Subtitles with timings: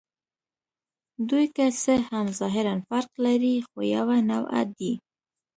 [1.29, 4.91] دوی که څه هم ظاهراً فرق لري، خو یوه نوعه دي.